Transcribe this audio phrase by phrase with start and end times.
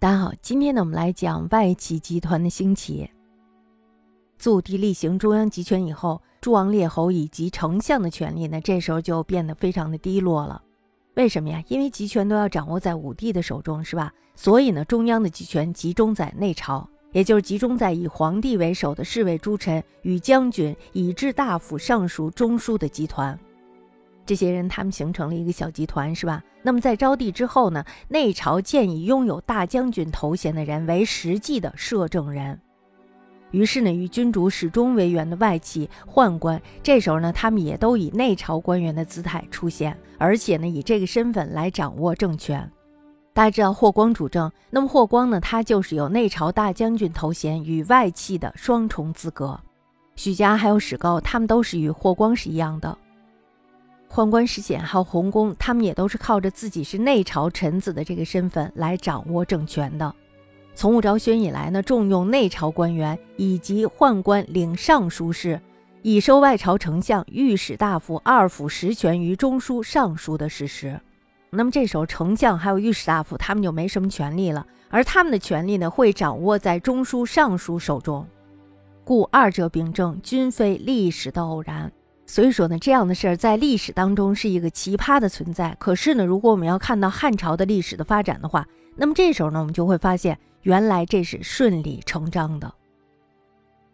[0.00, 3.10] 大家好，今天呢，我们来讲外戚集团的兴起。
[4.38, 10.62] 祖武帝例行中央集权以后，诸王列侯以及丞相的权力呢，这时候就变得非常的低落了。
[11.16, 11.60] 为什么呀？
[11.66, 14.12] 因为集权都要掌握在武帝的手中，是吧？
[14.36, 23.36] 所以呢，中央的集权集中在内朝，也就是集中在以皇帝为首的侍卫诸臣与将军，以至大夫、尚书、中书的集团。
[24.28, 26.44] 这些人他们形成了一个小集团，是吧？
[26.60, 32.60] 那么在招帝之后呢，内朝建议拥有大将军头衔的人为实际的摄政人。
[33.52, 42.70] 于是呢，与君主始终为源的外戚宦官，这时候呢，他们也都以内朝官员的姿态出现，而且呢，以这个身份来掌握政权。
[43.32, 49.58] 大家知道霍光主政，那么霍光呢，他就是有内朝大将军头衔与外戚的双重资格。
[50.16, 52.98] 许家还有史高，他们都是与霍光是一样的。
[54.10, 60.14] 宦官石显还有洪公，他们也都是靠着自己是内朝臣子的这个身份来掌握政权的。
[60.74, 65.60] 从武昭宣以来呢，重用内朝官员以及宦官领尚书事，
[66.02, 70.98] 以收外朝丞相、御史大夫二府实权于中书、尚书的事实。
[71.50, 78.26] 那么这时候，丞相还有御史大夫他们就没什么权利了，而他们的权利呢，会掌握在中书、尚书手中。
[79.04, 81.90] 故二者秉政，均非历史的偶然。
[82.30, 85.74] 所以说呢，这样的事儿在历史当中是一个奇葩的存在。
[85.80, 92.70] 可是呢，如果我们要看到汉朝的历史的发展的话，那么这时候呢，我们就会发现，原来这是顺理成章的。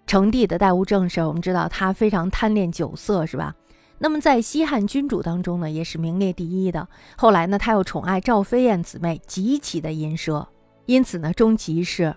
[0.05, 3.55] 成帝的代物政事，我们知道他非常贪恋酒色，是吧？
[3.99, 6.89] 那么在西汉君主当中呢，也是名列第一的。
[7.17, 10.45] 后来呢，他又宠爱赵飞燕姊妹，极其的淫奢，
[10.87, 12.13] 因此呢，终其一世，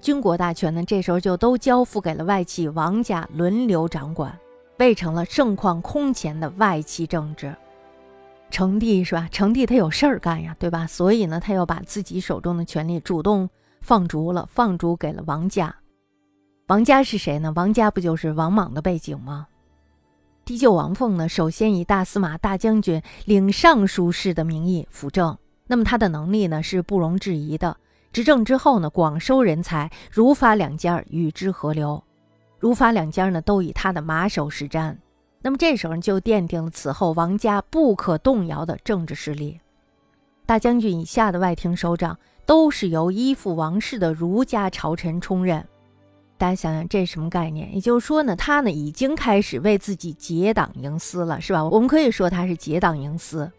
[0.00, 4.38] 军国大权呢，这时候就都交付给了外戚王家轮流掌管。
[4.78, 7.54] 备成了盛况空前的外戚政治，
[8.48, 9.28] 成帝是吧？
[9.32, 10.86] 成帝他有事儿干呀，对吧？
[10.86, 15.74] 所以呢，他又把自己手中的权力主动放逐了，放逐给了王家。
[16.68, 17.52] 王家是谁呢？
[17.56, 19.48] 王家不就是王莽的背景吗？
[20.44, 27.76] 帝舅王凤呢，首先以大司马、大将军、领尚书事的名义辅政，那么他的能力呢是不容置疑的。
[28.12, 32.02] 执政之后呢，广收人才，儒法两家与之合流。
[32.58, 34.96] 儒法两家呢，都以他的马首是瞻，
[35.42, 39.60] 那么这时候就奠定了此后王家不可动摇的政治势力。
[40.44, 45.64] 大将军以下的外廷首长都是由依附王室的儒家朝臣充任。
[46.36, 47.72] 大家想想，这是什么概念？
[47.74, 51.64] 也就是说呢，他呢已经开始为自己结党营私了，是吧？
[51.64, 53.50] 我们可以说他是结党营私。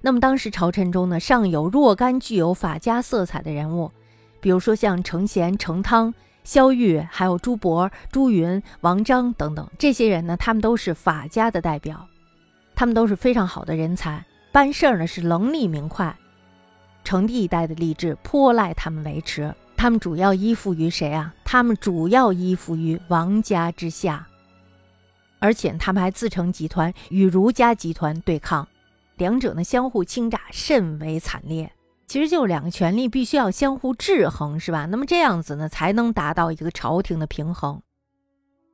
[0.00, 3.90] 那么当时朝臣中呢，尚有若干具有法家色彩的人物，
[4.40, 6.12] 比如说像程贤、程汤。
[6.44, 12.06] 萧玉，还有朱博、朱云、王章等等这些人呢，他们都是法家的代表，
[12.74, 16.14] 他们都是非常好的人才，办事儿呢是能力明快。
[17.02, 21.34] 成帝一代的吏治颇赖他们维持，他们主要依附于谁啊？
[21.44, 24.26] 他们主要依附于王家之下，
[25.38, 28.66] 而且他们还自成集团与儒家集团对抗，
[29.16, 31.70] 两者呢相互倾轧，甚为惨烈。
[32.14, 34.86] 其实就是两个权力必须要相互制衡，是吧？
[34.86, 37.82] 那么这样子呢，才能达到一个朝廷的平衡。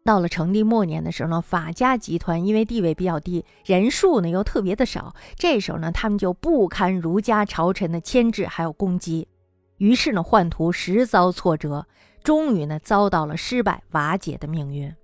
[0.04, 9.26] 到了成帝末年的时候呢，法家集团因为地位比较低，人数呢又特别的少，这时候呢，他们就不堪儒家朝臣的牵制还有攻击，
[9.78, 11.86] 于是呢，宦途实遭挫折，
[12.22, 14.94] 终于呢，遭到了失败瓦解的命运。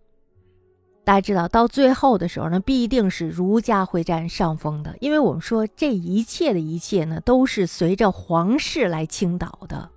[1.07, 9.89] 大家知道，到最后的时候呢，必定是儒家会占上风的，因为我们说这一切的一切呢，都是随着皇室来倾倒的。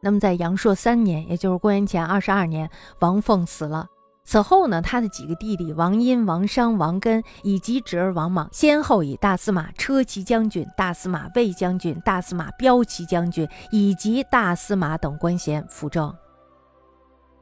[0.00, 2.70] 那么在阳朔三年，也就是公元前二十二年，
[3.00, 3.86] 王凤死了。
[4.24, 16.14] 此后呢，他的几个弟弟王殷、王商、王根以及侄儿王莽，先后以大司马车骑将军、大司马卫将军、大司马骠骑将军以及大司马等官衔辅政。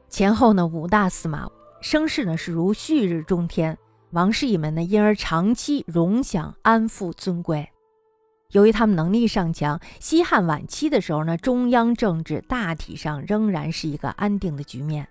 [0.08, 1.48] 前后呢，五大司马。
[1.84, 3.76] 声势呢是如旭日中天，
[4.12, 7.68] 王氏一门呢因而长期荣享安富尊贵。
[8.52, 15.06] 由于他们能力尚强，西汉晚期的时候呢，中央政治大体上仍然是一个安定的局面。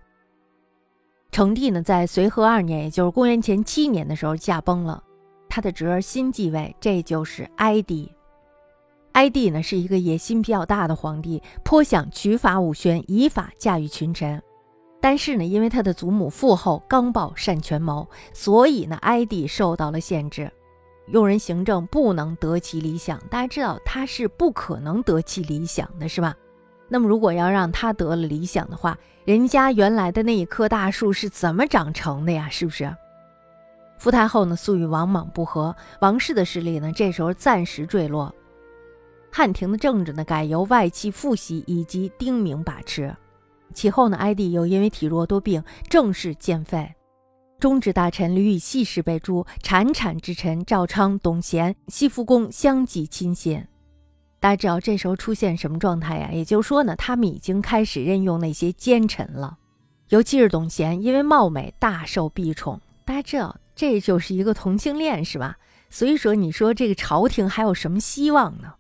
[1.31, 5.04] 成帝呢在随和二年，也就是公元前七年的时候驾崩了，
[5.48, 8.12] 他的侄儿新继位，这就是哀帝。
[9.12, 14.42] 哀帝呢是一个野心比较大的皇帝，颇想取法武宣，以法驾驭群臣。
[15.04, 20.50] 但是呢，因为他的祖母父后刚暴善权谋，所以呢，哀帝受到了限制，
[21.08, 23.20] 用人行政不能得其理想。
[23.30, 26.34] 大家知道他是不可能得其理想的，是吧？
[26.88, 32.48] 那么如果要让他得了理想的话，人家原来的那一棵大树是怎么长成的呀？
[32.50, 32.96] 是不是？
[33.98, 38.34] 傅太后呢，素与王莽不和，王氏的势力呢，这时候暂时坠落。
[39.30, 43.14] 汉廷的政治呢改由外戚父系以及丁明把持。
[43.74, 46.94] 其后呢，哀帝又因为体弱多病，正式渐废。
[47.60, 53.65] 中直大臣吕以细氏被诛，产产之臣赵昌、董贤、西福公相继亲信。
[54.39, 56.30] 大家知道这时候出现什么状态呀？
[56.33, 59.57] 也就是说呢，他们已经开始任用那些奸臣了，
[60.09, 62.81] 尤其是董贤，因为貌美大受必宠。
[63.06, 65.56] 大家知道这就是一个同性恋，是吧？
[65.89, 68.74] 所以说，你说这个朝廷还有什么希望呢？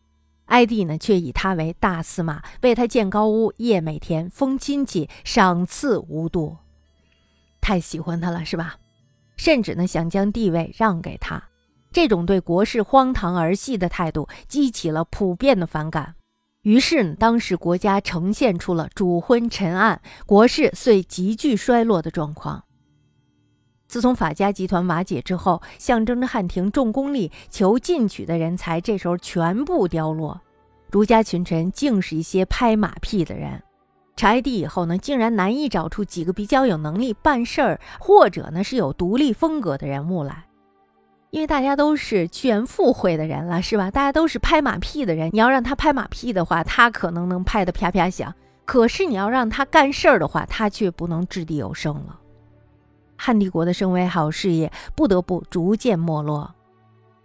[0.45, 6.57] 哀帝呢，却以他为大司马，为他建高屋、掖美田、封亲戚、赏赐无度，
[7.61, 8.75] 太喜欢他了，是吧？
[9.37, 11.41] 甚至呢，想将地位让给他。
[11.91, 16.15] 这种对国事荒唐儿戏的态度，激起了普遍的反感。
[16.63, 22.63] 于是呢，当时国家呈现出了主昏沉暗，国势遂急剧衰落的状况。
[23.93, 30.41] 自从法家集团瓦解之后，象征着汉庭重功利、求进取的人才，这时候全部凋落。
[30.89, 33.61] 儒家群臣竟是一些拍马屁的人。
[34.15, 40.45] 柴帝以后呢，竟然难以找出几个比较有能力办事儿，或者呢是有独立风格的人物来。
[41.29, 43.91] 因为大家都是趋炎附会的人了，是吧？
[43.91, 45.29] 大家都是拍马屁的人。
[45.31, 48.31] 你要让他拍马屁的话，他可能能拍得啪啪响；
[48.65, 52.21] 可是你要让他干事儿的话，他却不能掷地有声了。
[53.25, 56.53] 汉帝国的声威好事业，不得不逐渐没落。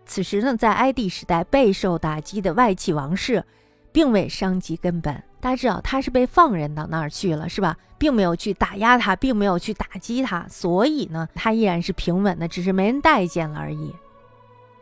[0.07, 3.43] 此时呢，在哀帝时代备受打击的外戚王室，
[3.91, 5.13] 并未伤及根本。
[5.41, 7.77] 大家知道，他是被放任到那儿去了，是吧？
[7.99, 13.93] 并没有去打压他，并没有去打击他，所以呢，他依然是平稳的，只是没人待见了而已。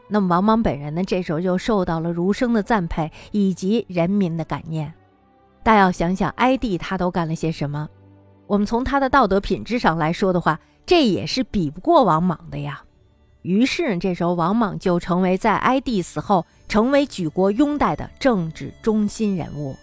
[0.09, 4.93] 那么王莽本人呢，这时候就受到了儒生的赞佩以及人民的感念。
[5.63, 7.89] 大家要想想，哀帝他都干了些什么？
[8.47, 12.85] 我们从他的道德品质上来说的话，这也是比不过王莽的呀。
[13.43, 19.77] 于是这时候王莽就成为在哀帝死后成为举国拥戴的政治中心人物。